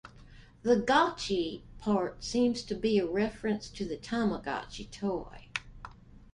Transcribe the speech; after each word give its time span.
The 0.63 0.77
"gotchi" 0.77 1.61
part 1.77 2.23
seems 2.23 2.63
to 2.63 2.73
be 2.73 2.97
a 2.97 3.05
reference 3.05 3.69
to 3.69 3.85
the 3.85 3.97
Tamagotchi 3.97 4.89
toy. 4.89 5.45